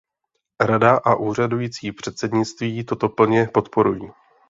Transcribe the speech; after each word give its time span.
Rada 0.65 0.95
a 0.97 1.15
úřadující 1.15 1.91
předsednictví 1.91 2.85
toto 2.85 3.09
plně 3.09 3.47
podporují. 3.53 4.09